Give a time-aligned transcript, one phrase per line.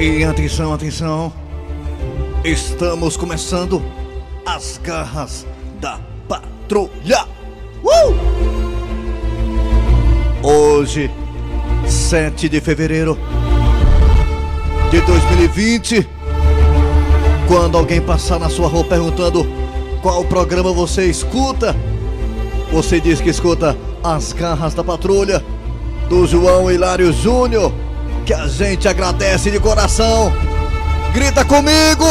[0.00, 1.32] E atenção, atenção.
[2.44, 3.82] Estamos começando
[4.46, 5.44] as garras
[5.80, 7.26] da patrulha.
[7.82, 8.14] Uh!
[10.40, 11.10] Hoje,
[11.84, 13.18] 7 de fevereiro
[14.92, 16.08] de 2020.
[17.48, 19.44] Quando alguém passar na sua rua perguntando
[20.00, 21.74] qual programa você escuta,
[22.70, 25.44] você diz que escuta as garras da patrulha
[26.08, 27.72] do João Hilário Júnior,
[28.28, 30.30] que a gente agradece de coração.
[31.14, 32.04] Grita comigo!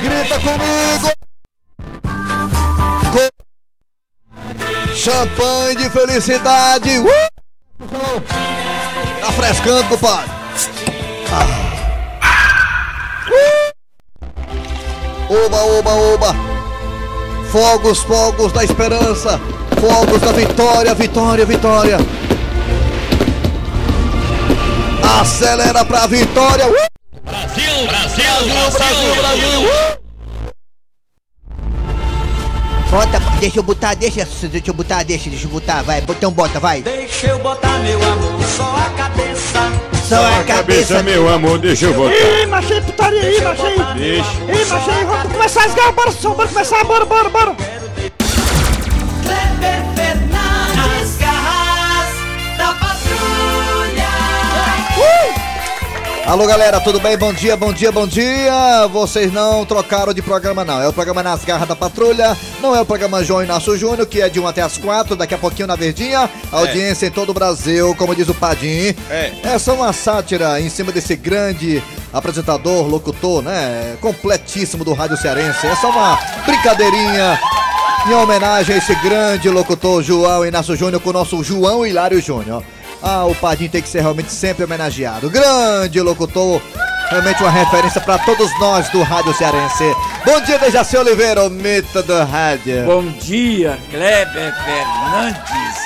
[0.00, 1.12] Grita comigo!
[3.12, 3.28] Com
[4.94, 6.98] champanhe de felicidade!
[7.00, 7.08] Uh!
[9.20, 10.30] Tá frescando, compadre!
[15.28, 16.53] Oba, oba, oba!
[17.54, 19.40] Fogos, fogos da esperança!
[19.80, 21.98] Fogos da vitória, vitória, vitória!
[25.20, 26.66] Acelera pra vitória!
[26.66, 26.72] Uh!
[27.22, 29.60] Brasil, Brasil, Brasil, Brasil, Brasil!
[29.60, 30.04] Uh!
[32.90, 36.58] Bota, deixa eu botar, deixa, deixa eu botar, deixa, deixa eu botar, vai, então bota,
[36.58, 36.82] vai.
[36.82, 39.93] Deixa eu botar meu amor, só a cabeça.
[40.04, 42.14] Só a cabeça, meu amor, deixa eu botar.
[42.14, 43.76] Ih, machei putaria aí, machei.
[43.96, 44.32] Deixa.
[44.42, 47.83] Ih, machei, vamos começar as garras, bora, bora começar, bora, bora, bora.
[56.26, 57.18] Alô galera, tudo bem?
[57.18, 58.86] Bom dia, bom dia, bom dia!
[58.90, 62.80] Vocês não trocaram de programa não, é o programa Nas Garras da Patrulha, não é
[62.80, 65.68] o programa João Inácio Júnior, que é de 1 até as 4, daqui a pouquinho
[65.68, 68.94] na Verdinha, audiência em todo o Brasil, como diz o Padim.
[69.10, 69.32] É.
[69.42, 73.96] É só uma sátira em cima desse grande apresentador, locutor, né?
[74.00, 75.66] Completíssimo do Rádio Cearense.
[75.66, 77.38] É só uma brincadeirinha
[78.08, 82.64] em homenagem a esse grande locutor João Inácio Júnior com o nosso João Hilário Júnior.
[83.06, 85.28] Ah, o Padim tem que ser realmente sempre homenageado.
[85.28, 86.58] Grande locutor,
[87.10, 89.84] realmente uma referência para todos nós do Rádio Cearense.
[90.24, 92.86] Bom dia, Dejaci Oliveira, o mito do rádio.
[92.86, 95.76] Bom dia, Kleber Fernandes,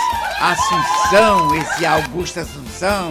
[0.41, 3.11] Assunção, esse Augusto Assunção,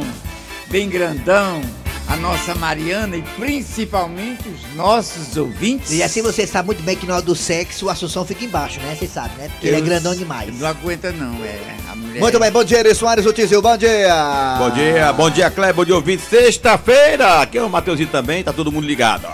[0.70, 1.62] bem grandão,
[2.08, 5.92] a nossa Mariana e principalmente os nossos ouvintes.
[5.92, 8.80] E assim você sabe muito bem que na hora do sexo o Assunção fica embaixo,
[8.80, 8.96] né?
[8.98, 9.50] Você sabe, né?
[9.50, 10.58] Porque ele é grandão demais.
[10.58, 11.60] Não aguenta não, é
[11.92, 12.20] a mulher.
[12.20, 14.56] Muito bem, bom dia, Eri Soares, o Tizil, bom dia.
[14.58, 16.24] Bom dia, bom dia, Kleber, bom dia, ouvinte.
[16.24, 19.28] Sexta-feira, aqui é o Mateuzinho também, tá todo mundo ligado.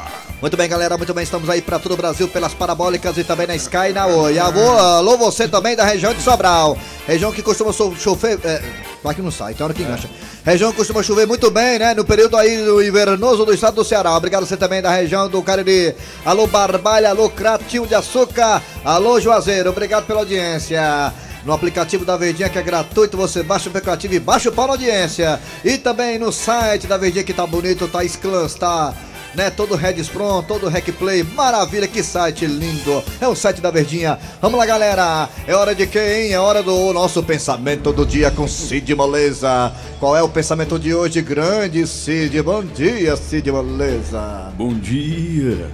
[0.43, 3.47] Muito bem, galera, muito bem, estamos aí para todo o Brasil pelas parabólicas e também
[3.47, 4.37] na Sky e na Oi.
[4.37, 6.77] Alô, alô, você também da região de Sobral.
[7.07, 8.37] Região que costuma chover.
[8.43, 8.61] É,
[9.01, 10.09] vai que não sai, então hora que engancha.
[10.43, 11.93] Região que costuma chover muito bem, né?
[11.93, 14.17] No período aí do invernoso do estado do Ceará.
[14.17, 15.95] Obrigado você também da região do Cariri.
[16.25, 18.61] Alô, Barbalha, alô, Cratinho de Açúcar.
[18.83, 21.13] Alô, Juazeiro, obrigado pela audiência.
[21.45, 24.67] No aplicativo da Verdinha que é gratuito, você baixa o aplicativo e baixa o pau
[24.67, 25.39] na audiência.
[25.63, 28.93] E também no site da Verdinha que tá bonito, tá Sclans, tá
[29.35, 29.49] né?
[29.49, 33.03] Todo Reds pronto, todo Rec Play, maravilha, que site lindo.
[33.19, 34.17] É o site da Verdinha.
[34.41, 35.29] Vamos lá, galera.
[35.47, 36.31] É hora de quem?
[36.31, 39.73] É hora do nosso pensamento do dia com Cid Moleza.
[39.99, 42.41] Qual é o pensamento de hoje, grande Cid?
[42.41, 44.51] Bom dia, Cid Moleza.
[44.57, 45.69] Bom dia.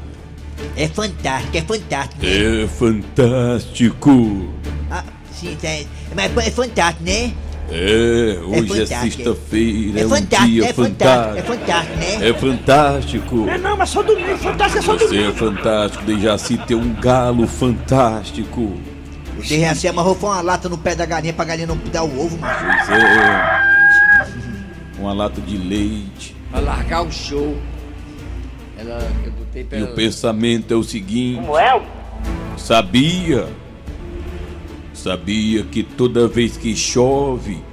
[0.75, 2.25] É fantástico, é fantástico.
[2.25, 2.63] né?
[2.63, 4.53] É fantástico.
[4.91, 5.03] Ah,
[5.33, 7.33] sim, é, mas é fantástico, né?
[7.71, 9.23] É, hoje é, fantástico.
[9.23, 12.29] sexta-feira, é, É um dia é fantástico, é fantástico, né?
[12.29, 13.49] É fantástico.
[13.49, 15.29] É não, mas só domingo, fantástico é só Você domingo.
[15.29, 18.61] é fantástico, Dejaci tem um galo fantástico.
[19.37, 22.19] O DRC amarrou foi uma lata no pé da galinha pra galinha não dar o
[22.25, 22.53] ovo, mano.
[22.87, 23.61] Pois é.
[24.99, 26.35] Uma lata de leite.
[26.51, 27.55] Pra largar o show.
[28.77, 29.91] Ela, eu botei pra E ela.
[29.91, 31.41] o pensamento é o seguinte.
[32.57, 33.47] Sabia?
[35.03, 37.63] Sabia que toda vez que chove,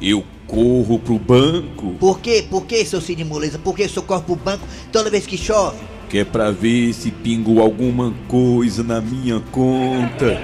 [0.00, 2.46] eu corro pro banco, Por quê?
[2.48, 3.58] Por quê, seu Cid Moleza?
[3.58, 5.76] Por que o senhor corre pro banco toda vez que chove?
[6.08, 10.40] que é pra ver se pingou alguma coisa na minha conta.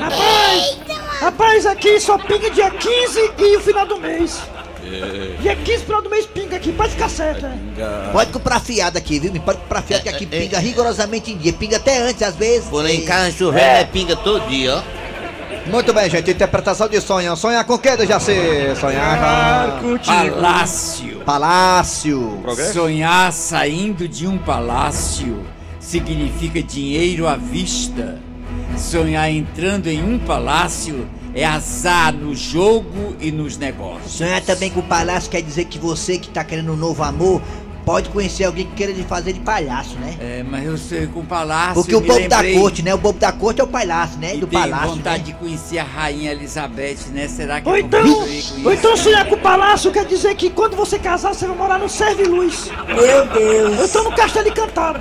[0.00, 0.78] Rapaz,
[1.20, 4.40] rapaz, aqui só pinga dia 15 e o final do mês.
[5.42, 7.58] Dia 15 final do mês pinga aqui, pode ficar certo, né?
[8.10, 9.30] Pode comprar fiado aqui, viu?
[9.32, 11.52] Me pode comprar fiado que aqui pinga rigorosamente em dia.
[11.52, 12.68] Pinga até antes, às vezes.
[12.70, 15.01] Por lá em E- casa chovendo é pinga todo dia, ó.
[15.66, 16.30] Muito bem, gente.
[16.30, 17.36] Interpretação de sonho.
[17.36, 18.34] Sonhar com o que, Dejaci?
[18.78, 19.96] Sonhar com...
[19.98, 21.20] Palácio.
[21.24, 22.42] Palácio.
[22.72, 25.44] Sonhar saindo de um palácio
[25.78, 28.18] significa dinheiro à vista.
[28.76, 34.12] Sonhar entrando em um palácio é azar no jogo e nos negócios.
[34.12, 37.40] Sonhar também com o palácio quer dizer que você que tá querendo um novo amor
[37.84, 40.16] pode conhecer alguém que queira lhe fazer de palhaço, né?
[40.20, 41.74] É, mas eu sei com palácio.
[41.74, 42.94] Porque eu o bobo lembrei- da corte, né?
[42.94, 44.36] O bobo da corte é o palhaço, né?
[44.36, 44.88] E Do tenho palácio.
[44.90, 45.24] vontade né?
[45.24, 47.28] de conhecer a rainha Elizabeth, né?
[47.28, 48.54] Será que Ou eu então, ou isso?
[48.72, 51.88] então sonhar com o palácio quer dizer que quando você casar você vai morar no
[51.88, 52.70] Serve Luz.
[52.86, 53.78] Meu Deus.
[53.78, 55.00] Ou então no Castelo Encantado.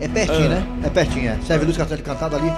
[0.00, 0.66] É pertinho, né?
[0.84, 1.38] É pertinho, é.
[1.46, 2.52] Serve luz castelo cantado ali.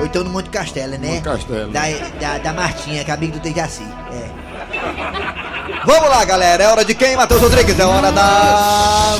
[0.00, 1.14] Ou então no Monte Castelo, né?
[1.16, 1.70] Monte Castelo.
[1.70, 1.82] Da,
[2.20, 3.82] da, da Martinha, que é amigo do Dejaci.
[4.12, 5.47] É.
[5.88, 6.62] Vamos lá, galera.
[6.62, 7.80] É hora de quem, Matheus Rodrigues?
[7.80, 9.18] É hora da.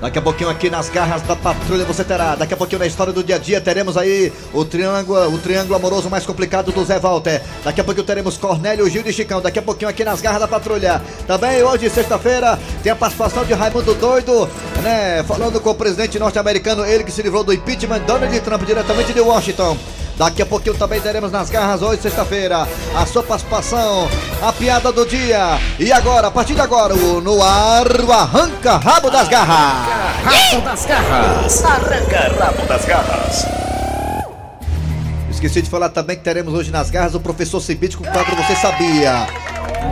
[0.00, 2.36] Daqui a pouquinho aqui nas garras da patrulha você terá.
[2.36, 5.74] Daqui a pouquinho na história do dia a dia teremos aí o triângulo, o triângulo
[5.74, 7.42] amoroso mais complicado do Zé Walter.
[7.64, 9.40] Daqui a pouquinho teremos Cornélio, Gil e Chicão.
[9.40, 11.02] Daqui a pouquinho aqui nas garras da patrulha.
[11.26, 14.48] Também hoje, sexta-feira, tem a participação de Raimundo Doido,
[14.80, 15.24] né?
[15.24, 19.20] Falando com o presidente norte-americano, ele que se livrou do impeachment, Donald Trump, diretamente de
[19.20, 19.76] Washington.
[20.22, 24.08] Daqui a pouquinho também teremos nas garras hoje, sexta-feira, a sua participação,
[24.40, 25.58] a piada do dia.
[25.80, 30.22] E agora, a partir de agora, o no ar, o arranca rabo das garras.
[30.22, 31.64] Rabo das garras.
[31.64, 33.46] Arranca rabo das garras.
[35.28, 38.36] Esqueci de falar também que teremos hoje nas garras o professor Cibite com o quadro
[38.36, 39.26] Você Sabia.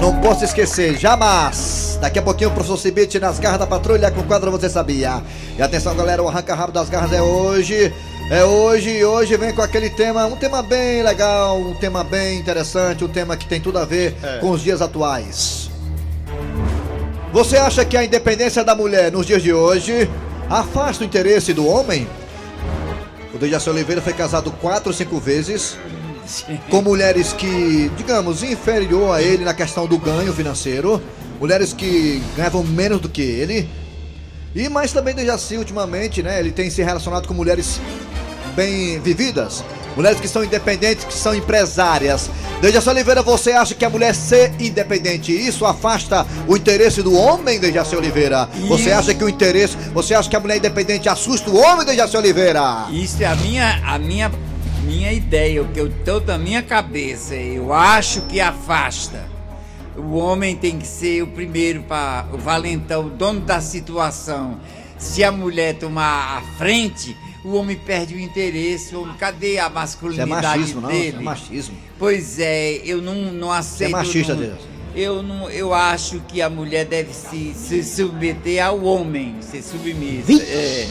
[0.01, 1.99] Não posso esquecer, jamais.
[2.01, 5.21] Daqui a pouquinho o professor Cibite nas garras da patrulha com o quadro Você Sabia.
[5.59, 7.93] E atenção, galera, o arranca rabo das garras é hoje.
[8.31, 12.39] É hoje e hoje vem com aquele tema, um tema bem legal, um tema bem
[12.39, 15.69] interessante, um tema que tem tudo a ver com os dias atuais.
[17.33, 20.09] Você acha que a independência da mulher nos dias de hoje
[20.49, 22.07] afasta o interesse do homem?
[23.35, 25.77] O Dejaci Oliveira foi casado quatro, cinco vezes
[26.71, 31.03] com mulheres que, digamos, inferior a ele na questão do ganho financeiro,
[31.41, 33.69] mulheres que ganhavam menos do que ele.
[34.55, 37.81] E mais também Dejaci ultimamente, né, ele tem se relacionado com mulheres
[38.51, 39.65] bem vividas,
[39.97, 42.31] mulheres que são independentes, que são empresárias.
[42.61, 47.59] Dejaci Oliveira, você acha que a mulher ser independente, isso afasta o interesse do homem,
[47.59, 48.49] Dejaci Oliveira?
[48.69, 52.17] Você acha que o interesse, você acha que a mulher independente assusta o homem, Dejaci
[52.17, 52.87] Oliveira?
[52.91, 54.31] Isso é a minha, a minha,
[54.83, 57.35] minha ideia, o que eu tô na minha cabeça.
[57.35, 59.29] Eu acho que afasta.
[59.97, 64.61] O homem tem que ser o primeiro para o valentão, o dono da situação.
[64.99, 68.95] Se a mulher tomar a frente, o homem perde o interesse.
[68.95, 70.29] O homem, cadê a é masculinidade
[70.59, 71.17] machismo, não, isso dele?
[71.17, 71.77] é machismo.
[71.99, 73.93] Pois é, eu não, não aceito.
[73.93, 74.59] machista, não- Deus.
[74.95, 80.33] Eu não, eu acho que a mulher deve se, se submeter ao homem, ser submissa.
[80.33, 80.89] É.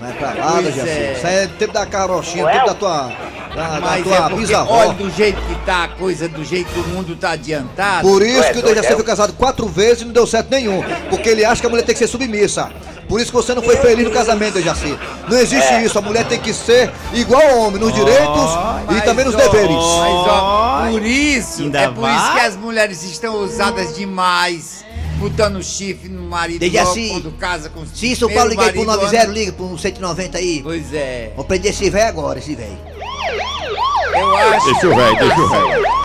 [0.00, 0.88] Vai pra lá, Pois Dejaci.
[0.88, 1.14] é.
[1.16, 3.12] Isso aí é tempo da carochinha, tempo da tua,
[3.54, 4.72] da, da tua é bisavó.
[4.74, 8.08] olha do jeito que tá a coisa, do jeito que o mundo tá adiantado.
[8.08, 10.82] Por isso que o Dejaci foi casado quatro vezes e não deu certo nenhum.
[11.10, 12.70] Porque ele acha que a mulher tem que ser submissa.
[13.08, 14.96] Por isso que você não foi feliz no casamento, Dejaci.
[15.28, 15.98] Não existe isso.
[15.98, 19.68] A mulher tem que ser igual ao homem, nos direitos e também nos ó, deveres.
[19.76, 22.34] Mas ó, por isso, Ainda é por isso vai?
[22.40, 24.84] que as mulheres estão ousadas demais,
[25.20, 28.72] botando chifre no marido Dejaci, logo quando casa com os Se São Paulo liga aí
[28.72, 30.60] pro marido 90, anda- liga pro 190 aí.
[30.62, 31.32] Pois é.
[31.36, 32.78] Vou prender esse velho agora, esse velho.
[34.14, 34.66] Eu acho.
[34.66, 36.00] Deixa o velho, deixa o velho.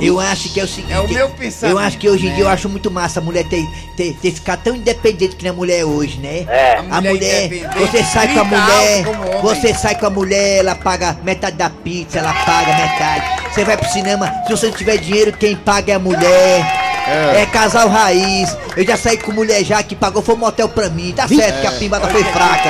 [0.00, 0.92] Eu acho que é o seguinte.
[0.92, 2.34] É o meu pensamento, Eu acho que hoje em né?
[2.36, 3.64] dia eu acho muito massa a mulher ter,
[3.96, 6.46] ter, ter ficado tão independente que nem a mulher é hoje, né?
[6.88, 9.04] A A mulher mulher, independente você sai com a mulher,
[9.42, 13.52] você sai com a mulher, ela paga metade da pizza, ela paga metade.
[13.52, 16.87] Você vai pro cinema, se você não tiver dinheiro, quem paga é a mulher.
[17.08, 17.46] É.
[17.46, 18.56] casal raiz.
[18.76, 21.12] Eu já saí com mulher já que pagou, foi um motel pra mim.
[21.12, 22.68] Tá certo que a pimbada foi fraca.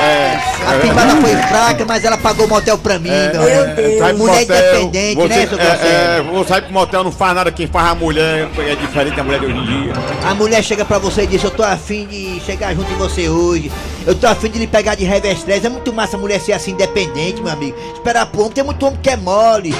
[0.66, 3.74] A pimbada foi fraca, mas ela pagou o motel pra mim, meu.
[3.74, 3.98] Deus.
[3.98, 7.52] Mulher motel, independente, você, né, seu é, é, Você sai pro motel, não faz nada,
[7.52, 9.92] quem faz a mulher é diferente da mulher de hoje em dia.
[10.24, 13.28] A mulher chega pra você e diz, eu tô afim de chegar junto de você
[13.28, 13.70] hoje.
[14.06, 15.64] Eu tô afim de lhe pegar de revestrez.
[15.64, 17.76] É muito massa a mulher ser assim independente, meu amigo.
[17.92, 19.74] Esperar pro homem, tem muito homem que é mole.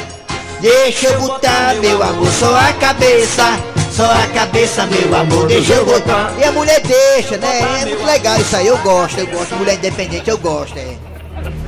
[0.61, 3.78] Deixa eu botar, meu amor, só a cabeça.
[3.99, 6.33] Só a cabeça, meu amor, deixa eu botar.
[6.39, 7.81] E a mulher deixa, né?
[7.81, 9.57] É muito legal isso aí, eu gosto, eu gosto.
[9.57, 10.97] Mulher independente, eu gosto, é.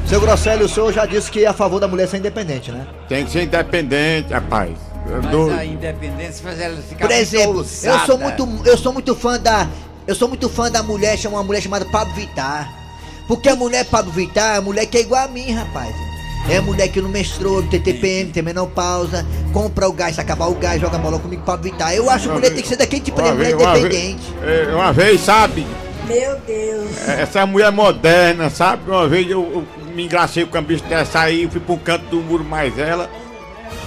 [0.06, 2.86] Seu Grosselio, o senhor já disse que é a favor da mulher ser independente, né?
[3.08, 4.70] Tem que ser independente, rapaz.
[5.08, 8.78] Eu Mas dou- a independência faz ela ficar Por muito exemplo, eu sou muito, eu
[8.78, 9.66] sou muito fã da,
[10.06, 12.72] eu sou muito fã da mulher, chama uma mulher chamada Pablo Vittar.
[13.26, 15.92] Porque a mulher Pablo Vittar é a mulher que é igual a mim, rapaz.
[16.48, 20.46] É mulher que não menstrua, não tem TPM, tem menopausa, compra o gás, se acabar
[20.48, 21.92] o gás, joga bola comigo, Pablo Vittar.
[21.94, 24.34] Eu acho que mulher tem que ser daquele tipo de mulher vez- independente.
[24.42, 25.66] é, Uma vez, sabe?
[26.08, 27.08] Meu Deus.
[27.08, 28.90] Essa mulher moderna, sabe?
[28.90, 32.06] Uma vez eu, eu me engracei com a bicha dessa aí, fui pra um canto
[32.06, 33.08] do muro mais ela.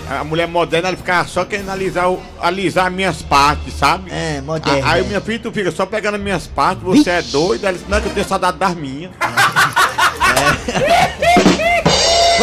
[0.10, 2.05] A mulher moderna, ela ficava só querendo alisar,
[2.39, 4.10] alisar minhas partes, sabe?
[4.12, 4.89] É, moderna.
[4.89, 7.63] Aí minha filha, tu fica só pegando as minhas partes, você é doido.
[7.65, 9.12] Ela disse, não, que eu tenho saudade das minhas.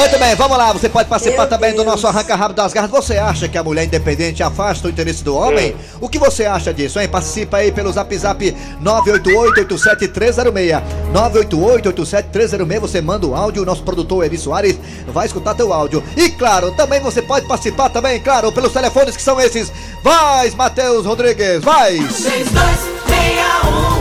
[0.01, 0.73] Muito bem, vamos lá.
[0.73, 1.89] Você pode participar Meu também do Deus.
[1.89, 2.91] nosso Arranca Rabo das Garras.
[2.91, 5.77] Você acha que a mulher independente afasta o interesse do homem?
[6.01, 7.07] O que você acha disso, hein?
[7.07, 10.83] Participa aí pelo zap zap 988-87306.
[11.13, 12.81] 988-87306.
[12.81, 13.63] Você manda o áudio.
[13.63, 16.03] O nosso produtor Eri Soares vai escutar teu áudio.
[16.17, 19.71] E claro, também você pode participar também, claro, pelos telefones que são esses.
[20.03, 21.99] Vai, Matheus Rodrigues, vai!
[21.99, 24.01] 3261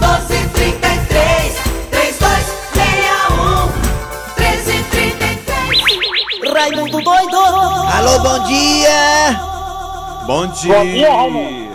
[0.00, 0.79] 1233
[6.60, 7.36] Raimundo doido!
[7.38, 9.40] Alô, bom dia!
[10.26, 10.76] Bom dia.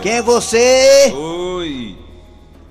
[0.00, 1.12] Quem é você?
[1.12, 1.98] Oi.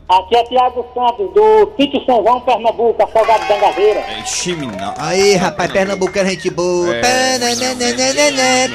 [0.08, 4.06] Aqui é Tiago Santos, do Sítio São João, Pernambuco, afogado da Gaveira.
[4.18, 4.94] Enche não.
[4.98, 6.96] Aí, rapaz, Pernambuco é gente boa.
[6.96, 7.02] É.
[7.38, 8.72] Penenenenene,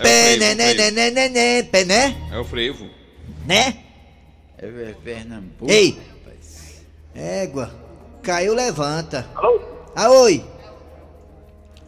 [0.00, 2.16] penenenenene, Pené?
[2.32, 2.86] É o frevo.
[3.44, 3.74] Né?
[4.56, 5.70] É Pernambuco.
[5.70, 6.00] Ei!
[7.14, 7.70] Égua,
[8.22, 9.28] caiu, levanta.
[9.34, 9.60] Alô?
[9.94, 10.42] Ah, oi!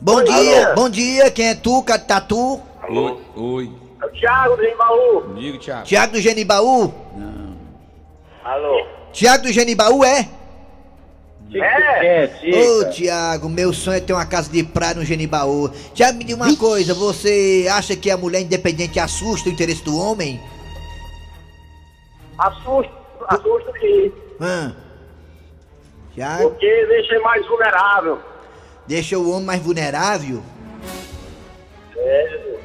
[0.02, 2.58] Bom dia, bom dia, quem é tu, Tatu?
[2.88, 3.18] Oi.
[3.36, 3.72] Oi.
[4.00, 5.34] É o Thiago do Embaú.
[5.34, 5.84] Diga, Thiago.
[5.84, 6.94] Tiago do Genibaú?
[8.42, 8.86] Alô?
[9.12, 10.26] Tiago do Genibaú é?
[11.52, 12.30] É?
[12.62, 15.68] Ô, Tiago, meu sonho é ter uma casa de praia no Genibaú.
[15.92, 19.98] Tiago, me diga uma coisa, você acha que a mulher independente assusta o interesse do
[19.98, 20.40] homem?
[22.38, 22.92] Assusta,
[23.28, 24.10] assusta sim.
[24.40, 24.74] Hã?
[26.14, 28.29] Tiago, Porque deixa ele mais vulnerável.
[28.90, 30.42] Deixa o homem mais vulnerável?
[31.96, 32.56] É.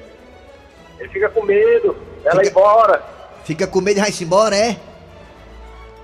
[0.99, 3.03] Ele fica com medo dela Fica- ir embora.
[3.43, 4.75] Fica com medo de vai-se embora, é?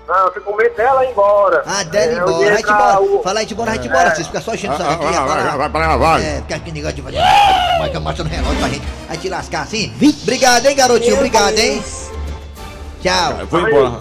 [0.06, 1.64] Não, fica com medo dela ir embora.
[1.66, 3.00] Ah, dela ir É, embora, vai-te entra embora.
[3.02, 4.14] o- Fala aí-te embora, vai-te embora, É.
[4.14, 6.22] vocês ficam só enchendo Ah, aqui ah, vai, vai, vai lá, vai.
[6.22, 7.18] É, fica aquele negócio de fazer.
[7.80, 8.86] Vai que mostra no relógio pra gente.
[9.08, 9.92] Vai te lascar assim?
[10.22, 11.16] Obrigado, hein, garotinho?
[11.16, 11.82] Obrigado, hein?
[13.02, 13.40] Tchau.
[13.40, 13.92] Eu vou embora.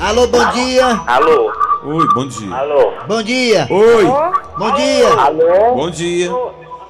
[0.00, 0.86] Alô, bom dia.
[1.06, 1.52] Alô?
[1.84, 2.54] Oi, bom dia.
[2.54, 2.92] Alô?
[3.06, 3.68] Bom dia.
[3.70, 4.04] Oi.
[4.58, 5.08] Bom dia.
[5.14, 5.74] Alô?
[5.76, 6.32] Bom dia.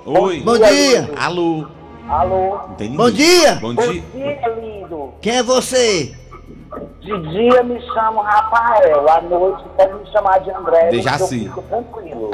[0.06, 0.40] Oi.
[0.40, 1.10] Bom dia.
[1.16, 1.66] Alô.
[2.08, 2.58] Alô?
[2.96, 3.54] Bom dia.
[3.56, 4.02] Bom Bom dia.
[4.14, 5.12] dia, lindo.
[5.20, 6.14] Quem é você?
[7.08, 10.90] De dia me chamo Rafael, à noite pode me chamar de André.
[10.90, 11.46] Dejaci.
[11.46, 12.30] Eu fico tranquilo.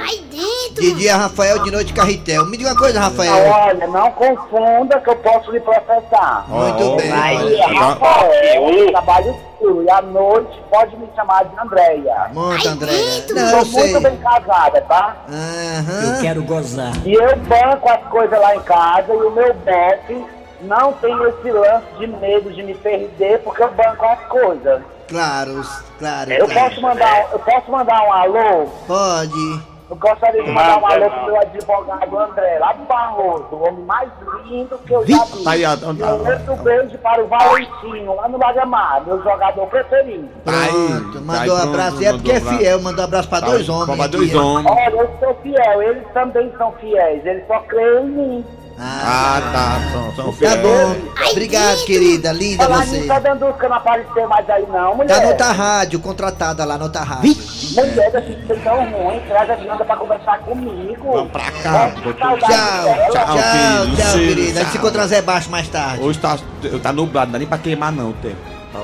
[0.72, 2.44] De dia, Rafael, de noite, Carretel.
[2.46, 3.32] Me diga uma coisa, Rafael.
[3.52, 6.44] olha, não confunda que eu posso lhe processar.
[6.48, 7.12] Muito Ó, bem.
[7.12, 9.36] Aí, Rafael, eu trabalho
[9.84, 12.30] e à noite pode me chamar de Andréia.
[12.34, 12.92] Muito, André.
[13.30, 13.92] Não, Sou eu sei.
[13.92, 15.16] muito bem casada, tá?
[15.28, 16.20] Aham.
[16.20, 16.92] Quero gozar.
[17.06, 20.24] E eu banco as coisas lá em casa e o meu bofe
[20.62, 24.82] não tem esse lance de medo de me perder porque eu banco as coisas.
[25.08, 25.62] Claro,
[25.98, 26.32] claro.
[26.32, 26.68] Eu claro.
[26.70, 28.66] posso mandar, eu posso mandar um alô?
[28.86, 29.74] Pode.
[29.90, 33.84] Eu gostaria de mandar um alô pro meu advogado André, lá do Barroso, o homem
[33.84, 34.08] mais
[34.46, 35.44] lindo que eu já vi.
[35.44, 39.66] Tá aí, a- E um outro beijo para o Valentinho, lá no Lagamar, meu jogador
[39.66, 40.26] preferido.
[40.42, 40.52] Tá.
[40.52, 42.02] Pronto, Tá aí, mandou um abraço.
[42.04, 44.00] É porque é mandou fiel, mandou um abraço pra Tá, dois homens.
[44.00, 44.42] Aqui, dois ó.
[44.42, 44.66] homens.
[44.70, 48.44] Olha, eu sou fiel, eles também são fiéis, eles só creem em mim.
[48.78, 49.92] Ah, Ah, tá.
[49.92, 50.96] São, são tá bom.
[51.30, 52.32] Obrigado, querida.
[52.32, 52.98] Linda Falar você.
[52.98, 55.14] nisso, a Dandusca não apareceu mais aí não, mulher.
[55.14, 57.36] Tá no outra rádio, contratada lá no outra rádio.
[57.74, 61.12] Mulher, deixa de ser tão ruim, traz a Dinanda pra conversar comigo.
[61.12, 64.60] Vamos pra cá, Que Tchau, tchau, Tchau, tchau, querida.
[64.60, 64.76] A gente se tchau.
[64.76, 66.02] encontra Zé Baixo mais tarde.
[66.02, 66.36] Hoje tá,
[66.82, 68.36] tá nublado, não dá nem pra queimar não o tempo.
[68.72, 68.80] Tá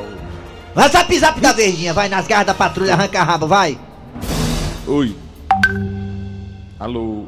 [0.72, 3.76] Vai zap zap da verdinha, vai nas garras da patrulha, arranca a rabo, vai.
[4.86, 5.16] Oi.
[6.78, 7.24] Alô.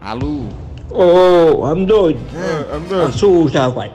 [0.00, 0.44] Alô.
[0.90, 2.20] Ô, homem doido.
[2.34, 3.90] Ah, Assusta, rapaz.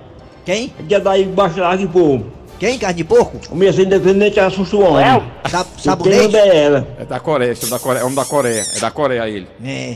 [0.45, 0.73] Quem?
[0.89, 2.19] Já daí embaixo lá que pô.
[2.59, 2.77] Quem?
[2.77, 3.37] Carne de porco?
[3.49, 5.05] O meu ser independente assusta o homem.
[5.49, 6.23] Sa Quem sabonete?
[6.23, 6.87] manda é ela.
[6.99, 8.63] É da Coreia, é da Coreia, é homem da Coreia.
[8.75, 9.47] É da Coreia ele.
[9.63, 9.95] É.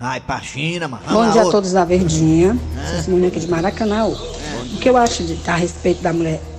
[0.00, 1.02] Ai, pra China, mano.
[1.08, 3.02] Bom dia a todos da Verdinha, Ah.
[3.02, 4.06] sou aqui de Maracanã.
[4.06, 4.16] O
[4.80, 6.53] que eu acho de, a respeito da mulher de-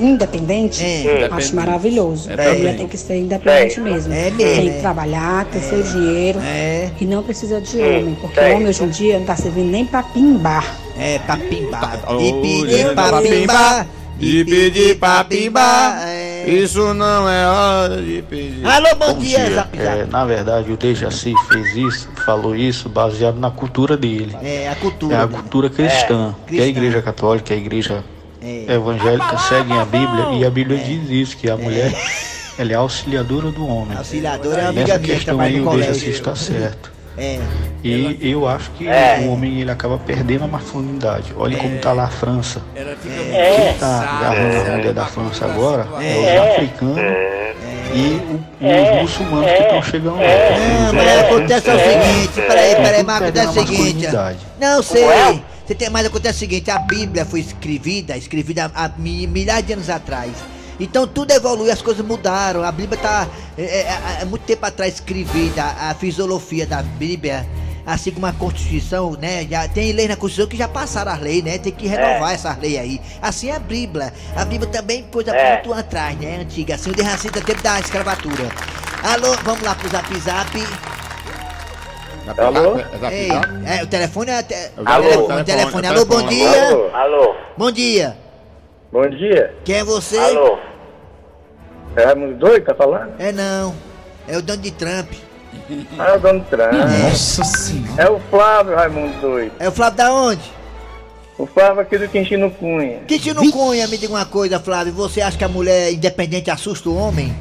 [0.00, 1.26] independente, É.
[1.28, 2.30] eu acho maravilhoso.
[2.30, 4.12] É a mulher tem que ser independente mesmo.
[4.12, 4.72] É mesmo, Tem é.
[4.74, 6.90] que trabalhar, ter seu dinheiro É.
[7.00, 9.84] e não precisa de homem, porque o homem hoje em dia não tá servindo nem
[9.84, 10.76] pra pimbar.
[10.98, 11.80] É, pra pimbar.
[12.00, 13.86] Tá, E olha, pedir pra pra pimbar.
[14.20, 16.02] E pedir pra pimbar.
[16.06, 16.44] É.
[16.46, 18.64] Isso não é hora de pedir.
[18.66, 19.54] Alô, bom, Bom dia, dia.
[19.54, 24.36] zap É, na verdade, o Dejaci fez isso, falou isso baseado na cultura dele.
[24.42, 25.22] É, a É cultura.
[25.22, 25.32] a né?
[25.32, 26.66] cultura cristã, que a cristã.
[26.66, 28.04] igreja católica, a igreja
[28.44, 28.72] É.
[28.74, 31.92] evangélica seguem a Bíblia e a Bíblia diz isso, que a mulher
[32.58, 33.96] ela é auxiliadora do homem.
[33.96, 36.10] Auxiliadora é amiga Nessa minha que questão aí no o Dejaci colégio.
[36.10, 36.92] está certo.
[37.16, 37.38] É.
[37.84, 41.32] E eu acho que o homem ele acaba perdendo a masculinidade.
[41.36, 42.62] Olha como está lá a França.
[42.74, 46.96] Ela fica Quem está agarrando a mulher da França agora é, os africanos
[47.94, 50.22] e o- e os muçulmanos que estão chegando lá.
[50.86, 54.08] Não, mas acontece é o seguinte, peraí, peraí, mas acontece o seguinte.
[54.58, 55.04] Não sei.
[55.72, 59.72] Você tem, mas acontece o seguinte, a Bíblia foi escrevida, escrevida há mi- milhares de
[59.72, 60.30] anos atrás.
[60.78, 62.62] Então tudo evolui, as coisas mudaram.
[62.62, 63.26] A Bíblia tá
[63.56, 67.46] é, é, é, é muito tempo atrás escrevida, a, a filosofia da Bíblia
[67.86, 69.46] assim como a Constituição, né?
[69.50, 71.56] Já tem lei na Constituição que já passaram as leis, né?
[71.56, 73.00] Tem que renovar essas leis aí.
[73.22, 74.12] Assim é a Bíblia.
[74.36, 75.54] A Bíblia também coisa É.
[75.54, 76.36] muito atrás, né?
[76.42, 76.74] Antiga.
[76.74, 78.50] Assim, o de racista tempo da escravatura.
[79.02, 80.50] Alô, vamos lá pro zap zap.
[82.38, 82.76] Alô?
[83.10, 83.28] Ei,
[83.66, 84.42] é, o telefone é.
[84.42, 84.54] Te...
[84.84, 85.04] Alô?
[85.04, 85.86] telefone, o telefone.
[85.88, 86.68] Alô, bom dia.
[86.68, 86.90] Alô?
[86.94, 87.34] Alô?
[87.56, 88.16] Bom dia.
[88.92, 89.54] Bom dia.
[89.64, 90.18] Quem é você?
[90.18, 90.58] Alô?
[91.96, 93.12] É Raimundo Doido que tá falando?
[93.18, 93.74] É não.
[94.28, 95.12] É o dono de Trump.
[95.98, 96.72] Ah, é o dono do Trump.
[96.72, 97.42] Nossa
[97.98, 99.52] É o Flávio Raimundo Doido.
[99.58, 100.52] É o Flávio da onde?
[101.36, 103.00] O Flávio aqui do Quintino Cunha.
[103.06, 104.92] Quintino Cunha, me diga uma coisa, Flávio.
[104.92, 107.34] Você acha que a mulher independente assusta o homem?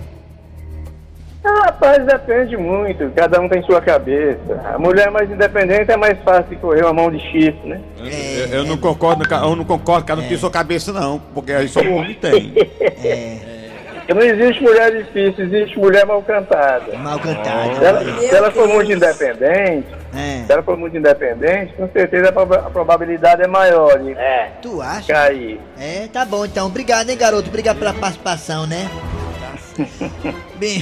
[1.44, 3.10] Ah, rapaz, depende muito.
[3.16, 4.62] Cada um tem sua cabeça.
[4.74, 7.82] A mulher mais independente é mais fácil de correr uma mão de chifre, né?
[8.00, 11.20] É, Eu, eu não concordo, eu não concordo que ela não tem sua cabeça, não.
[11.34, 12.52] Porque aí só o homem tem.
[12.52, 16.96] Porque não existe mulher difícil, existe mulher mal cantada.
[17.00, 17.74] Mal cantada.
[17.76, 20.44] Se ela, se ela for muito independente, É.
[20.46, 24.16] se ela for muito independente, com certeza a, proba- a probabilidade é maior de
[24.62, 25.12] Tu acha?
[25.12, 25.60] cair.
[25.80, 26.68] É, tá bom então.
[26.68, 27.50] Obrigado, hein, garoto?
[27.50, 28.88] Obrigado pela participação, né?
[30.58, 30.82] Bem,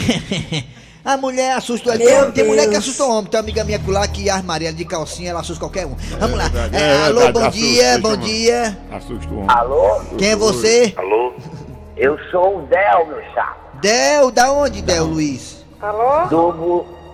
[1.04, 1.96] a mulher assusta.
[1.96, 3.30] Meu Tem, tem mulher que assusta o homem.
[3.30, 5.96] Tem uma amiga minha lá que armaria de calcinha, ela assusta qualquer um.
[6.20, 6.46] Vamos lá.
[6.74, 8.78] É, é alô, bom dia, assusta, bom dia.
[8.92, 9.48] Assusta o homem.
[9.50, 10.02] Alô?
[10.18, 10.94] Quem é você?
[10.98, 11.34] Alô?
[11.98, 13.58] Eu sou o Del, meu chapa.
[13.82, 15.66] Del, da onde, Del Luiz?
[16.30, 16.52] Do,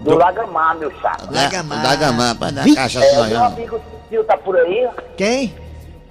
[0.01, 1.27] do, Lagamar, meu chapa.
[1.32, 1.84] Lagamar.
[1.84, 4.88] Lagamar, pra dar cachaça É, meu amigo Cecil tá por aí?
[5.18, 5.56] Quem?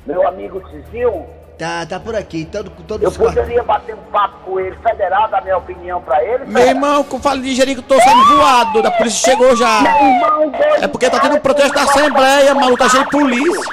[0.07, 1.25] Meu amigo Cecil?
[1.59, 2.45] Tá, tá por aqui.
[2.45, 6.47] Todo, todo Eu poderia bater um papo com ele federal, dar minha opinião pra ele?
[6.47, 8.83] Meu irmão, que eu falo de Jerico, tô sendo voado.
[8.83, 9.81] Da polícia chegou já.
[9.83, 13.11] Meu irmão, doido, É porque tá tendo um protesto da Assembleia, maluco, tá cheio de
[13.11, 13.73] polícia.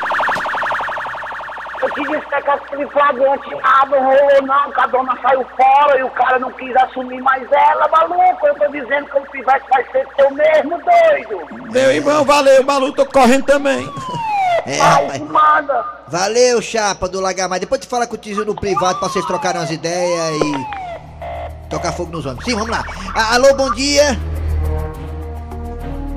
[1.82, 6.00] Eu te disse que aquele flagrante ah, não rolou não, que a dona saiu fora
[6.00, 8.46] e o cara não quis assumir mais ela, maluco.
[8.46, 11.72] Eu tô dizendo que o pivete vai ser teu mesmo, doido.
[11.72, 13.84] Meu irmão, valeu, maluco, tô correndo também.
[14.76, 15.22] É, rapaz.
[15.22, 15.86] manda.
[16.08, 17.60] Valeu, chapa do Lagamar.
[17.60, 21.92] Depois tu fala com o Tizio no privado pra vocês trocarem umas ideias e tocar
[21.94, 22.44] fogo nos homens.
[22.44, 22.84] Sim, vamos lá.
[23.16, 24.18] Ah, alô, bom dia.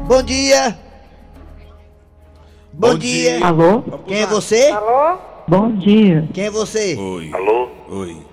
[0.06, 0.76] Bom dia.
[2.72, 3.38] Bom, Bom dia.
[3.38, 3.46] dia.
[3.46, 3.82] Alô?
[4.06, 4.68] Quem é você?
[4.70, 5.18] Alô?
[5.46, 6.96] Bom dia, Quem é você?
[6.96, 7.30] Oi.
[7.32, 7.68] Alô?
[7.90, 8.26] Oi.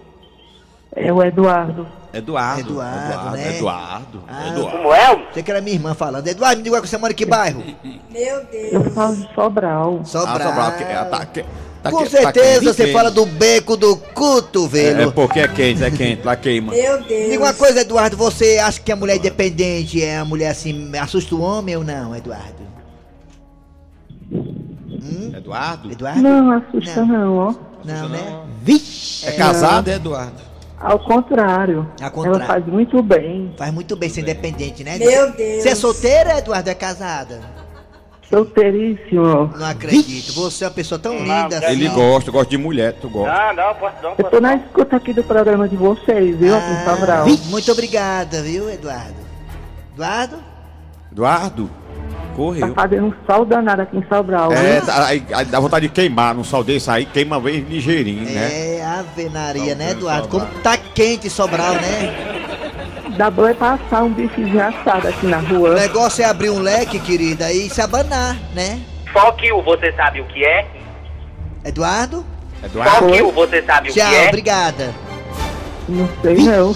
[0.96, 1.86] é o Eduardo.
[2.14, 2.72] Eduardo.
[2.72, 3.56] Eduardo, né?
[3.58, 4.24] Eduardo.
[4.28, 4.78] Ah, Eduardo.
[4.78, 5.28] Como é?
[5.34, 6.28] Você que era minha irmã falando.
[6.28, 7.64] Eduardo, me diga que você mora em que bairro?
[8.12, 8.74] Meu Deus.
[8.74, 10.00] Eu falo de Sobral.
[10.02, 10.38] Ah, Sobral.
[10.50, 11.46] Sobral, que- ah, tá, que-
[11.82, 12.94] tá Com que- tá certeza quente, você quente.
[12.94, 15.00] fala do beco do cotovelo.
[15.02, 16.74] É, é porque é quente, é quente, lá queima.
[16.74, 17.30] Meu Deus.
[17.32, 21.34] Diga uma coisa, Eduardo, você acha que a mulher independente é a mulher assim, assusta
[21.34, 22.62] o homem ou não, Eduardo?
[24.32, 25.32] Hum?
[25.36, 25.92] Eduardo?
[25.92, 26.22] Eduardo?
[26.22, 27.54] Não, assusta não, ó.
[27.84, 28.40] Não, né?
[28.62, 29.26] Vixe!
[29.28, 30.51] É casado, é Eduardo?
[30.82, 31.88] Ao contrário.
[32.02, 32.38] Ao contrário.
[32.38, 33.54] Ela faz muito bem.
[33.58, 34.98] Faz muito bem ser independente, né?
[34.98, 35.64] Meu Deus.
[35.64, 36.70] Você é solteira, Eduardo?
[36.70, 37.40] É casada?
[38.30, 39.52] Solteiríssimo.
[39.58, 40.34] Não acredito.
[40.34, 41.72] Você é uma pessoa tão linda assim.
[41.74, 43.32] Ele gosta, gosta de mulher, tu gosta.
[43.32, 46.56] Ah, não, posso não, Eu tô na escuta aqui do programa de vocês, viu.
[46.56, 49.16] Ah, muito obrigada, viu, Eduardo?
[49.94, 50.38] Eduardo?
[51.12, 51.70] Eduardo?
[52.32, 52.74] Tá Correu.
[52.74, 56.44] fazendo um sol danado aqui em Sobral, É, dá- aí dá vontade de queimar num
[56.44, 58.78] sol desse aí, queima bem ligeirinho, né?
[58.78, 60.28] É, avenaria, né, Eduardo?
[60.30, 62.14] Como tá quente Sobral, né?
[63.18, 65.76] Dá bom é passar um bifinho assado aqui na O rua.
[65.76, 68.80] negócio é abrir um leque, querida, e se abanar, né?
[69.44, 70.66] You, você sabe o que é?
[71.66, 72.26] Eduardo?
[72.64, 73.14] Eduardo?
[73.14, 74.28] You, você sabe o Tchau, que é?
[74.30, 74.94] obrigada.
[75.90, 76.74] Não sei não.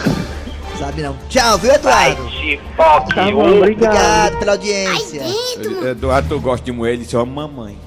[0.78, 1.16] Sabe não.
[1.30, 2.30] Tchau, viu, Vai Eduardo?
[2.30, 3.64] te fuck Tá bom, obrigado.
[3.64, 5.22] Obrigado pela audiência.
[5.90, 7.78] Eduardo, tu gosta de mulher, ele só mamãe.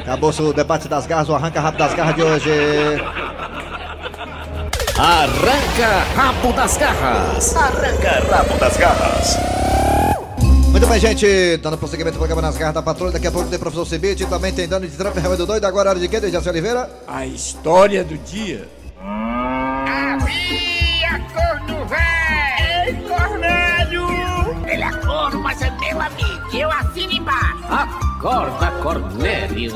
[0.00, 2.50] Acabou o debate das garras, o arranca rápido das garras de hoje.
[4.98, 7.56] Arranca rabo das garras.
[7.56, 9.38] Arranca rabo das garras.
[10.70, 11.56] Muito bem, gente.
[11.58, 13.12] Dando prosseguimento ao programa nas garras da patrulha.
[13.12, 14.26] Daqui a pouco tem professor Cibite.
[14.26, 15.64] Também tem dano de Trump, remédio doido.
[15.64, 16.90] Agora é hora de quê, Dejaci Oliveira?
[17.06, 18.68] A história do dia.
[28.24, 29.70] Acorda, Cornélio.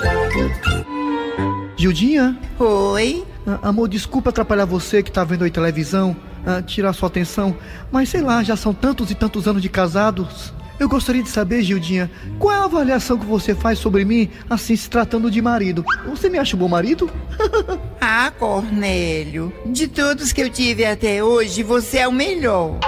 [1.76, 2.34] Gildinha?
[2.58, 3.22] Oi?
[3.46, 7.54] Ah, amor, desculpa atrapalhar você que tá vendo aí televisão, ah, tirar sua atenção,
[7.92, 10.54] mas sei lá, já são tantos e tantos anos de casados.
[10.80, 14.74] Eu gostaria de saber, Gildinha, qual é a avaliação que você faz sobre mim, assim,
[14.76, 15.84] se tratando de marido?
[16.06, 17.10] Você me acha um bom marido?
[18.00, 22.78] Ah, Cornélio, de todos que eu tive até hoje, você é o melhor.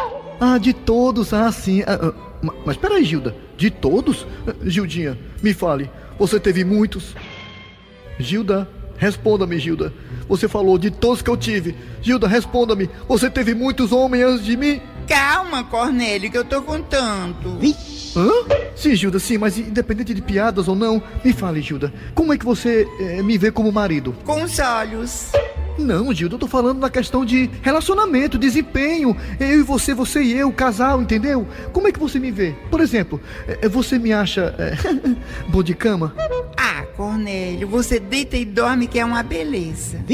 [0.41, 1.83] Ah, de todos, ah, sim.
[1.87, 4.27] Ah, ah, ma- mas peraí, Gilda, de todos?
[4.65, 7.15] Gildinha, me fale, você teve muitos?
[8.19, 9.93] Gilda, responda-me, Gilda.
[10.27, 11.77] Você falou de todos que eu tive.
[12.01, 14.81] Gilda, responda-me, você teve muitos homens antes de mim?
[15.07, 17.59] Calma, Cornélio, que eu tô contando.
[18.17, 18.31] Hã?
[18.75, 22.47] Sim, Gilda, sim, mas independente de piadas ou não, me fale, Gilda, como é que
[22.47, 24.17] você eh, me vê como marido?
[24.25, 25.33] Com os olhos.
[25.79, 29.17] Não, Gilda, eu tô falando na questão de relacionamento, desempenho.
[29.39, 31.47] Eu e você, você e eu, casal, entendeu?
[31.73, 32.55] Como é que você me vê?
[32.71, 34.77] Por exemplo, eh, você me acha eh,
[35.49, 36.15] bom de cama?
[36.57, 40.05] Ah, Cornélio, você deita e dorme que é uma beleza.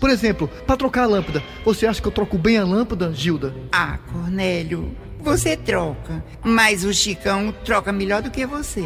[0.00, 3.54] Por exemplo, pra trocar a lâmpada, você acha que eu troco bem a lâmpada, Gilda?
[3.70, 8.82] Ah, Cornélio, você troca, mas o Chicão troca melhor do que você.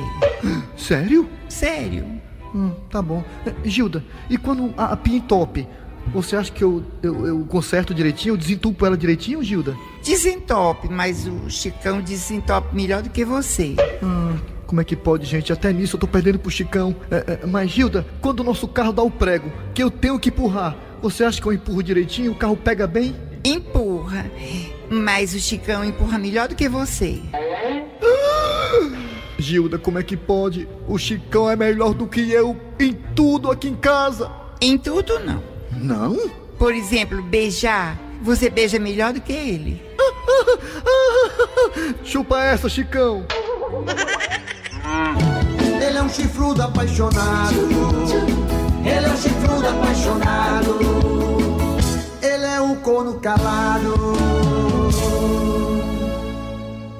[0.77, 1.29] Sério?
[1.49, 2.05] Sério.
[2.55, 3.25] Hum, tá bom.
[3.47, 5.67] Eh, Gilda, e quando a, a pia entope,
[6.13, 9.77] você acha que eu, eu, eu conserto direitinho, eu desentupo ela direitinho, Gilda?
[10.03, 13.75] Desentope, mas o Chicão desentope melhor do que você.
[14.03, 14.37] Hum,
[14.67, 15.53] como é que pode, gente?
[15.53, 16.95] Até nisso eu tô perdendo pro Chicão.
[17.11, 20.29] É, é, mas, Gilda, quando o nosso carro dá o prego, que eu tenho que
[20.29, 22.33] empurrar, você acha que eu empurro direitinho?
[22.33, 23.15] O carro pega bem?
[23.45, 24.31] Empurra.
[24.91, 27.21] Mas o Chicão empurra melhor do que você.
[29.39, 30.69] Gilda, como é que pode?
[30.89, 34.31] O Chicão é melhor do que eu em tudo aqui em casa.
[34.61, 35.54] Em tudo, não.
[35.77, 36.31] Não?
[36.59, 37.99] Por exemplo, beijar.
[38.23, 39.83] Você beija melhor do que ele.
[42.05, 43.27] Chupa essa, Chicão.
[45.87, 47.55] Ele é um chifrudo apaixonado.
[48.85, 50.79] Ele é um chifrudo apaixonado.
[52.23, 53.95] Ele é um corno calado.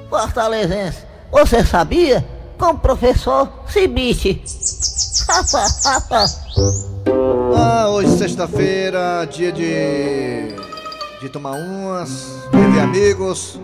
[0.09, 0.99] Fortalezense,
[1.31, 2.25] você sabia?
[2.57, 4.41] Com o professor Cibite.
[7.57, 10.55] Ah, hoje sexta-feira, dia de.
[11.21, 13.57] de tomar umas, de ver amigos.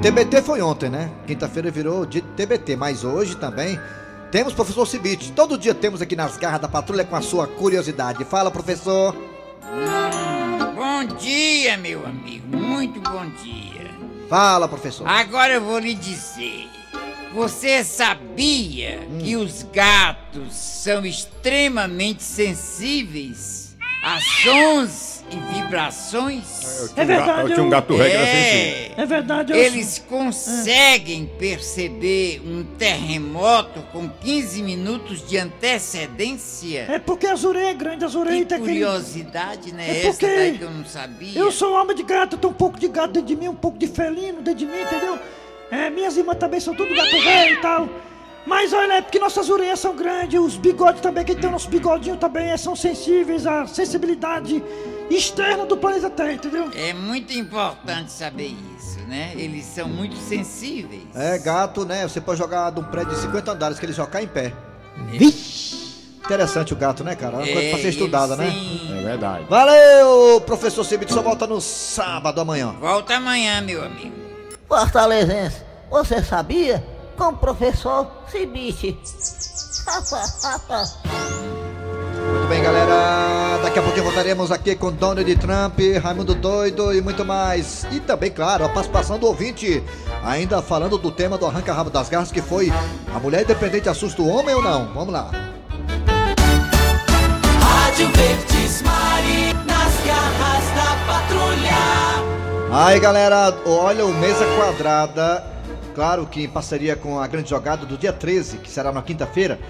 [0.00, 1.10] TBT foi ontem, né?
[1.26, 3.78] Quinta-feira virou dia de TBT, mas hoje também
[4.30, 5.32] temos professor Cibite.
[5.32, 8.24] Todo dia temos aqui nas garras da patrulha com a sua curiosidade.
[8.24, 9.16] Fala, professor.
[10.76, 12.56] Bom dia, meu amigo.
[12.56, 13.90] Muito bom dia.
[14.28, 15.08] Fala, professor.
[15.08, 16.73] Agora eu vou lhe dizer.
[17.34, 26.92] Você sabia que os gatos são extremamente sensíveis a sons e vibrações?
[26.96, 28.94] É verdade, Eu tinha um gato regra sensível.
[28.96, 36.86] É verdade, eu Eles conseguem perceber um terremoto com 15 minutos de antecedência?
[36.88, 39.88] É porque as orelhas grandes, as orelhas Que curiosidade, né?
[39.88, 41.36] É Essa porque daí que eu não sabia.
[41.36, 43.56] Eu sou homem de gato, eu tenho um pouco de gato dentro de mim, um
[43.56, 45.18] pouco de felino dentro de mim, entendeu?
[45.70, 47.88] É, minhas irmãs também são tudo gato velho e tal.
[48.46, 51.68] Mas olha, é porque nossas orelhas são grandes, os bigodes também, que tem o nosso
[51.70, 54.62] bigodinho também, é, são sensíveis à sensibilidade
[55.10, 56.70] externa do planeta Terra, entendeu?
[56.74, 59.32] É muito importante saber isso, né?
[59.34, 61.04] Eles são muito sensíveis.
[61.14, 62.06] É, gato, né?
[62.06, 64.52] Você pode jogar de um prédio de 50 andares que ele só cai em pé.
[66.24, 67.36] Interessante o gato, né, cara?
[67.36, 68.50] É uma coisa É, pra ser e estudada, né?
[68.50, 68.98] sim.
[68.98, 69.44] É verdade.
[69.48, 71.12] Valeu, professor Cibite.
[71.12, 72.74] Só volta no sábado amanhã.
[72.80, 74.23] Volta amanhã, meu amigo.
[74.68, 76.84] Fortalezense, você sabia?
[77.16, 78.98] Com o professor Cibite.
[82.32, 83.58] Muito bem, galera.
[83.62, 87.86] Daqui a pouquinho voltaremos aqui com Donald Trump, Raimundo Doido e muito mais.
[87.90, 89.82] E também, claro, a participação do ouvinte.
[90.24, 92.72] Ainda falando do tema do arranca-rabo das garras, que foi
[93.14, 94.92] a mulher independente assusta o homem ou não?
[94.94, 95.30] Vamos lá.
[97.60, 101.93] Rádio Verdes Mari, nas garras da patrulha.
[102.76, 105.44] Aí, galera, olha o Mesa Quadrada.
[105.94, 109.60] Claro que em parceria com a grande jogada do dia 13, que será na quinta-feira.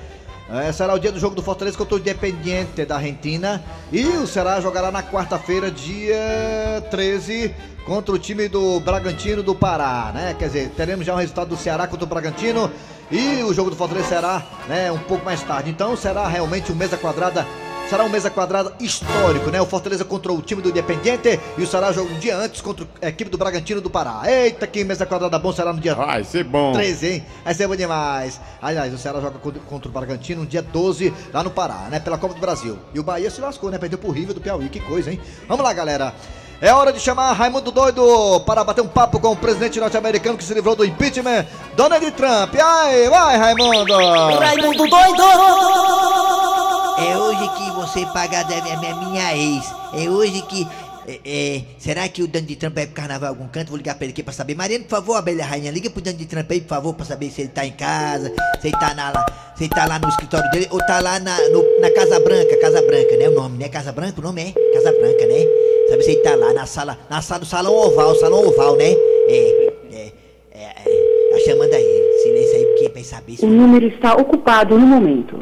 [0.48, 3.62] É, será o dia do jogo do Fortaleza contra o Independiente da Argentina.
[3.92, 10.10] E o Ceará jogará na quarta-feira, dia 13, contra o time do Bragantino do Pará,
[10.14, 10.34] né?
[10.38, 12.72] Quer dizer, teremos já o resultado do Ceará contra o Bragantino.
[13.12, 15.68] E o jogo do Fortaleza será né, um pouco mais tarde.
[15.68, 17.46] Então será realmente um mesa quadrada.
[17.88, 19.60] Será um mesa quadrada histórico, né?
[19.60, 22.86] O Fortaleza contra o time do Independiente e o Ceará joga um dia antes contra
[23.00, 24.22] a equipe do Bragantino do Pará.
[24.26, 26.72] Eita, que mesa quadrada bom será no dia Vai ser bom.
[26.72, 27.26] 13, hein?
[27.44, 28.40] Vai ser bom demais.
[28.60, 32.00] Aliás, o Ceará joga contra- o Bragantino no dia 12, lá no Pará, né?
[32.00, 32.78] Pela Copa do Brasil.
[32.94, 33.78] E o Bahia se lascou, né?
[33.78, 34.68] Perdeu pro River do Piauí.
[34.70, 35.20] Que coisa, hein?
[35.46, 36.14] Vamos lá, galera.
[36.60, 40.44] É hora de chamar Raimundo Doido para bater um papo com o presidente norte-americano que
[40.44, 41.44] se livrou do impeachment,
[41.76, 42.54] Donald Trump.
[42.60, 43.92] Ai, vai, Raimundo!
[44.38, 46.53] Raimundo doido!
[46.98, 49.64] É hoje que você paga a a minha, minha ex.
[49.94, 50.66] É hoje que.
[51.08, 53.68] é, é, será que o Donald Trump vai pro carnaval em algum canto?
[53.68, 54.54] Vou ligar pra ele aqui pra saber.
[54.54, 57.42] Mariana, por favor, abelha rainha, liga pro Donald Trump aí, por favor, pra saber se
[57.42, 59.12] ele tá em casa, se ele tá, na,
[59.56, 62.56] se ele tá lá no escritório dele ou tá lá na, no- na Casa Branca.
[62.60, 63.28] Casa Branca, né?
[63.28, 63.68] O nome, né?
[63.68, 64.52] Casa Branca, o nome é?
[64.74, 65.44] Casa Branca, né?
[65.90, 68.92] Sabe se ele tá lá na sala, na sala do salão oval, salão oval, né?
[69.28, 70.12] É, é,
[70.52, 71.30] é, é.
[71.32, 72.04] Tá chamando aí.
[72.22, 73.44] Silêncio aí, porque vai saber se.
[73.44, 75.36] O número está ocupado no momento.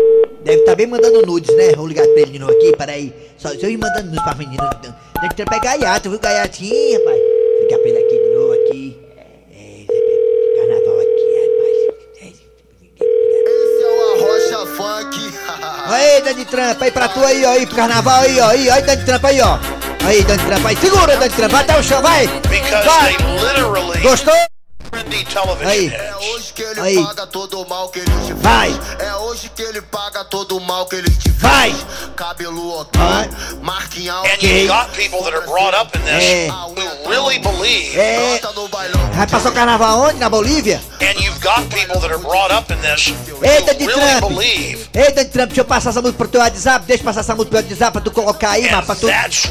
[0.45, 1.73] Deve estar tá bem mandando nudes, né?
[1.77, 3.13] Vou ligar pra ele de novo aqui, peraí.
[3.39, 4.69] Só se eu ir mandando nudes pra menina.
[4.75, 5.29] Tem então.
[5.29, 7.19] que trampar gaiato, viu, gaiatinho, rapaz?
[7.19, 9.01] Vou ligar pra ele aqui de novo aqui.
[9.53, 11.77] É, é carnaval aqui, rapaz.
[12.21, 13.05] É, tipo
[13.45, 15.33] esse é o Arrocha Funk.
[15.87, 18.83] aí, Dani Trampa, aí pra tu aí, ó, aí, pro carnaval aí, ó, aí, aí,
[18.83, 19.59] Dani Trampa aí, ó.
[20.05, 22.27] Aí, Dani Trampa aí, segura, Dani Trampa, até o chão, vai!
[22.27, 24.03] Vai.
[24.03, 24.52] Gostou?
[25.13, 25.25] They literally Gostou?
[25.25, 26.97] trendy television Aí.
[26.97, 27.27] Aí.
[27.31, 28.71] todo o mal que ele te Vai!
[28.99, 31.37] É hoje que ele paga todo o mal que ele te fez.
[31.43, 31.75] Vai!
[32.17, 33.01] Cabelo ok,
[33.63, 36.49] marquinha And you've got people that are brought up in this É.
[36.49, 37.99] who really believe.
[37.99, 38.41] É.
[39.15, 40.19] Vai passar o carnaval onde?
[40.19, 40.81] Na Bolívia?
[41.01, 44.29] And you've got people that are brought up in this who Eita, de really Trump!
[44.33, 47.21] believe Eita, de Trump, deixa eu passar essa música pro teu WhatsApp, deixa eu passar
[47.21, 49.07] essa música pro WhatsApp pra tu colocar aí, mano, pra tu...
[49.07, 49.51] that's.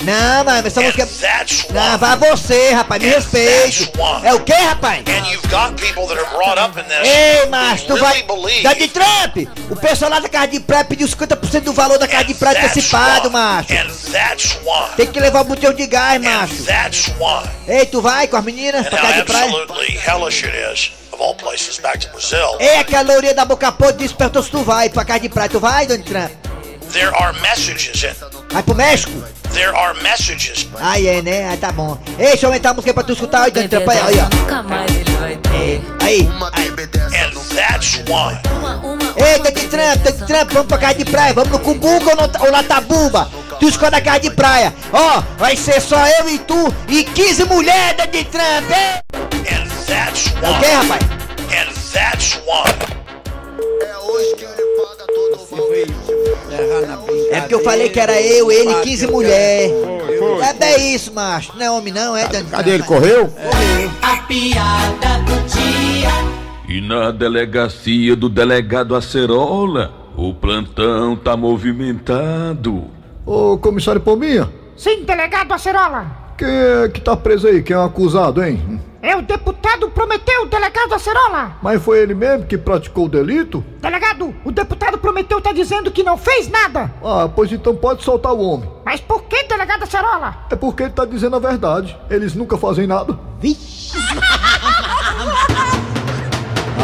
[0.00, 1.06] Não, mano, essa música...
[1.06, 1.74] That's why.
[1.74, 3.90] Não, vai você, rapaz, me respeite.
[4.22, 5.01] É o quê, rapaz?
[7.06, 8.22] Ei, macho, tu vai.
[8.62, 9.36] Da de Trump!
[9.70, 12.58] O pessoal lá da casa de praia pediu 50% do valor da casa de praia
[12.66, 13.72] antecipado, macho.
[14.96, 16.54] Tem que levar o botão de gás, macho.
[17.68, 19.50] Ei, tu vai com as meninas pra casa de praia?
[22.60, 25.48] Ei, aquela lourinha da boca podre disse perguntou se tu vai pra casa de praia.
[25.48, 26.30] Tu vai, Donald Trump?
[28.50, 29.21] Vai pro México?
[29.52, 30.66] There are messages.
[30.80, 31.52] Ah, é, né?
[31.52, 31.98] Ah, tá bom.
[32.18, 33.42] Ei, deixa eu aumentar a música pra tu escutar.
[33.42, 34.36] Aí, Trump, aí, aí, ó.
[34.36, 35.82] Nunca mais ele vai ter.
[36.00, 36.26] Aí.
[36.26, 38.40] And that's why.
[39.16, 41.34] Ei, Donald Trump, vamos pra casa de praia.
[41.34, 43.30] Vamos no Cumbuca ou, no, ou na Tabuba?
[43.60, 44.74] Tu escolhe a casa de praia.
[44.92, 49.02] Ó, vai ser só eu e tu e 15 mulheres, Donald Trump, hein?
[49.52, 51.02] And that's É o rapaz?
[51.50, 52.92] And that's why.
[53.82, 54.61] É
[57.52, 59.72] porque eu falei que era eu, ele e 15 mulheres.
[60.18, 60.42] foi.
[60.42, 61.52] É bem isso, macho.
[61.56, 62.82] Não é homem não, é Cadê ele?
[62.82, 63.00] Trump.
[63.00, 63.32] Correu?
[64.00, 66.10] A piada do dia.
[66.68, 72.84] E na delegacia do delegado Acerola, o plantão tá movimentado.
[73.26, 76.21] Ô, comissário Palminha, Sim, delegado Acerola.
[76.42, 77.62] Quem é que tá preso aí?
[77.62, 78.80] Quem é o acusado, hein?
[79.00, 81.56] É o deputado Prometeu, delegado Acerola.
[81.62, 83.64] Mas foi ele mesmo que praticou o delito?
[83.80, 86.92] Delegado, o deputado Prometeu tá dizendo que não fez nada.
[87.04, 88.68] Ah, pois então pode soltar o homem.
[88.84, 90.36] Mas por que, delegado Acerola?
[90.50, 91.96] É porque ele tá dizendo a verdade.
[92.10, 93.18] Eles nunca fazem nada.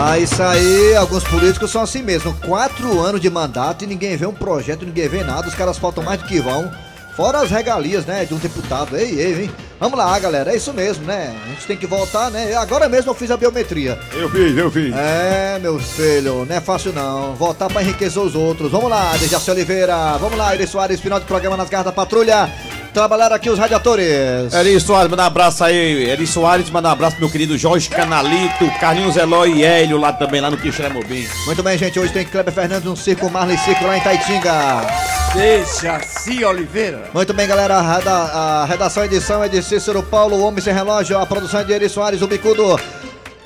[0.00, 2.32] Ah, isso aí, alguns políticos são assim mesmo.
[2.46, 6.04] Quatro anos de mandato e ninguém vê um projeto, ninguém vê nada, os caras faltam
[6.04, 6.70] mais do que vão.
[7.18, 8.96] Fora as regalias, né, de um deputado.
[8.96, 9.50] Ei, ei, hein?
[9.80, 11.34] Vamos lá, galera, é isso mesmo, né?
[11.44, 12.54] A gente tem que voltar, né?
[12.54, 13.98] Agora mesmo eu fiz a biometria.
[14.12, 14.94] Eu fiz, eu fiz.
[14.94, 17.34] É, meu filho, não é fácil não.
[17.34, 18.70] Voltar pra enriquecer os outros.
[18.70, 20.16] Vamos lá, Dejaci Oliveira.
[20.18, 22.48] Vamos lá, Iri Soares, final de programa nas garras da patrulha.
[22.94, 24.54] Trabalhar aqui os radiadores.
[24.54, 26.08] Eri Soares, manda um abraço aí.
[26.08, 30.12] Eri Soares, manda um abraço pro meu querido Jorge Canalito, Carlinhos Eloy e Hélio lá
[30.12, 31.26] também, lá no Quixeramobim.
[31.46, 31.98] Muito bem, gente.
[31.98, 35.17] Hoje tem Kleber Fernandes no Circo Marley Circo lá em Taitinga.
[35.32, 37.10] Seja se Oliveira.
[37.12, 37.76] Muito bem, galera.
[37.76, 41.18] A, redação edição é de Cícero Paulo, Homem Sem Relógio.
[41.18, 42.78] A produção é de Eri Soares, o Bicudo.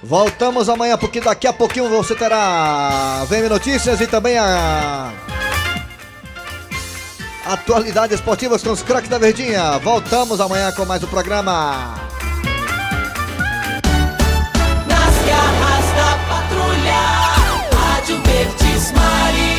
[0.02, 5.12] Voltamos amanhã, porque daqui a pouquinho você terá VM Notícias e também a.
[7.44, 9.78] Atualidades esportivas com os craques da Verdinha.
[9.78, 11.94] Voltamos amanhã com mais um programa.
[14.86, 17.00] Nas garras da patrulha,
[17.74, 19.51] Rádio Verdes Maria.